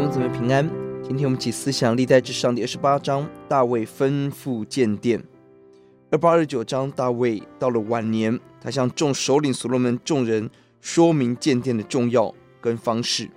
[0.00, 0.68] 们平安。
[1.02, 5.22] 今天我们起思想历代志上第二十八章，大卫吩咐建殿。
[6.10, 10.48] 二八二九章，大卫到了晚年，他向众首领所罗门众人
[10.80, 13.28] 说明建殿的重要跟方式。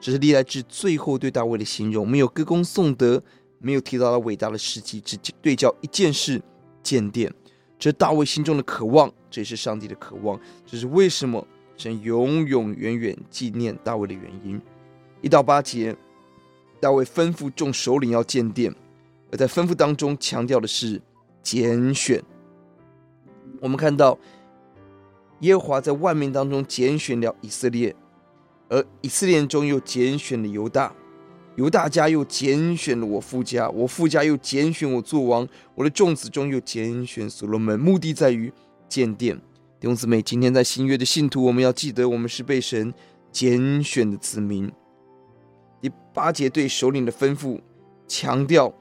[0.00, 3.20] 这是历代志最后对大卫的形容，没有歌功颂德，
[3.58, 6.40] 没有提到他伟大的事迹，只对焦一件事：
[6.82, 7.32] 建殿。
[7.76, 10.38] 这是大卫心中的渴望，这也是上帝的渴望。
[10.64, 11.44] 这是为什么
[11.76, 14.60] 神永永远远纪念大卫的原因。
[15.20, 15.96] 一到八节，
[16.84, 18.74] 大卫吩咐众首领要建殿，
[19.32, 21.00] 而在吩咐当中强调的是
[21.42, 22.22] 拣选。
[23.58, 24.18] 我们看到
[25.40, 27.96] 耶和华在万民当中拣选了以色列，
[28.68, 30.94] 而以色列中又拣选了犹大，
[31.56, 38.52] 犹大家又拣选了我父家，我父家又拣选我做王，我的众子中又拣选所罗门，目的在于
[38.90, 39.34] 建殿。
[39.80, 42.92] 弟兄姊妹，今天在新约的信徒，我们要记得，我们是被神
[43.32, 44.70] 拣选的子民。
[45.84, 47.60] 第八节对首领的吩咐，
[48.08, 48.72] 强调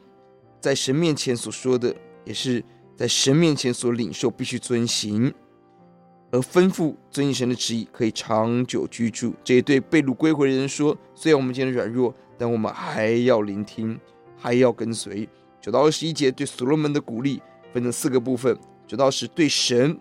[0.61, 2.63] 在神面前所说的，也是
[2.95, 5.33] 在神面前所领受，必须遵行。
[6.31, 9.35] 而吩咐遵行神的旨意，可以长久居住。
[9.43, 13.99] 这也对被掳归回的人说：虽然我们今天软弱，但我们还要聆听，
[14.37, 15.27] 还要跟随。
[15.59, 17.41] 九到二十一节对所罗门的鼓励，
[17.73, 19.99] 分成四个部分：九到十对神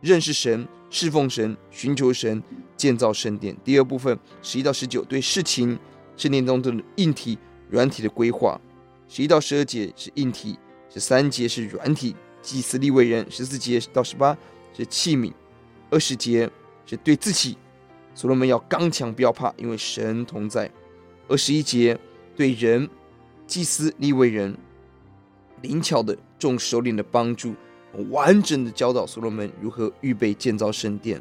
[0.00, 2.40] 认识神、侍奉神、寻求神、
[2.76, 5.76] 建造圣殿；第二部分十一到十九对事情。
[6.16, 8.60] 圣殿当中的硬体、软体的规划，
[9.08, 10.58] 十一到十二节是硬体，
[10.88, 14.36] 十三节是软体，祭司利未人，十四节到十八
[14.74, 15.32] 是器皿，
[15.90, 16.50] 二十节
[16.86, 17.56] 是对自己，
[18.14, 20.70] 所罗门要刚强，不要怕，因为神同在。
[21.28, 21.98] 二十一节
[22.34, 22.88] 对人，
[23.46, 24.56] 祭司利未人，
[25.60, 27.54] 灵巧的众首领的帮助，
[28.10, 31.18] 完整的教导所罗门如何预备建造圣殿。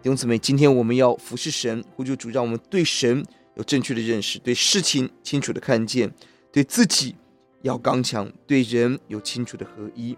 [0.00, 3.24] 弟兄姊妹，今天我们要服侍神，呼求主让我们对神。
[3.54, 6.12] 有正确的认识，对事情清楚的看见，
[6.50, 7.14] 对自己
[7.62, 10.16] 要刚强，对人有清楚的合一。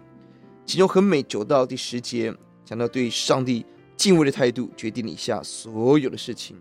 [0.65, 3.65] 其中很美，九到第十节讲到对上帝
[3.97, 6.57] 敬畏的态度，决定了以下所有的事情。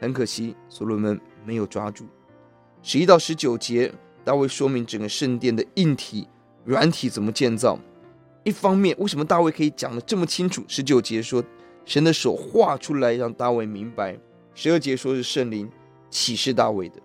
[0.00, 2.06] 很可惜，所罗门没有抓住。
[2.82, 3.92] 十一到十九节，
[4.24, 6.26] 大卫说明整个圣殿的硬体、
[6.64, 7.78] 软体怎么建造。
[8.44, 10.62] 一方面，为什么大卫可以讲得这么清楚？
[10.68, 11.42] 十九节说，
[11.84, 14.18] 神的手画出来，让大卫明白。
[14.54, 15.70] 十二节说是圣灵。
[16.14, 17.02] 启示大卫的。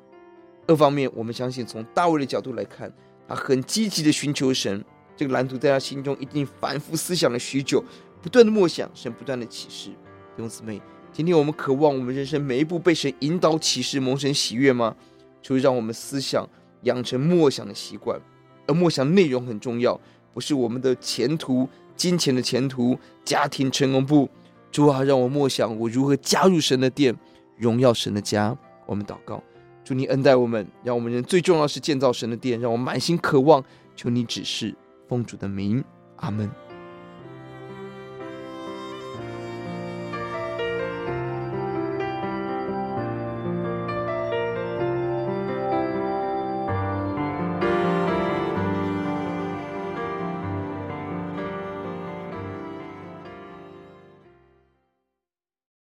[0.68, 2.94] 二方面，我们相信从大卫的角度来看，
[3.28, 4.86] 他很积极的寻求神，
[5.18, 7.84] 这个蓝图在他心中一定反复思想了许久，
[8.22, 9.90] 不断的默想，神不断的启示。
[9.90, 10.80] 弟兄姊妹，
[11.12, 14.96] 今天我们渴望我们人生每一步被神引导启示，蒙神喜悦吗？
[15.42, 16.48] 就让我们思想
[16.84, 18.22] 养成默想的习惯，
[18.68, 20.00] 而默想内容很重要，
[20.36, 22.96] 不是我们的前途、金钱的前途、
[23.26, 24.30] 家庭成功不？
[24.72, 27.18] 主啊，让我默想我如何加入神的殿，
[27.58, 28.56] 荣耀神的家。
[28.90, 29.44] 我们祷告，
[29.84, 33.64] 祝你恩待我们，让我们人最重要是建造神的殿，让我满心渴望，
[33.96, 34.76] 求你指示，
[35.08, 35.84] 奉主的名，
[36.16, 36.50] 阿门。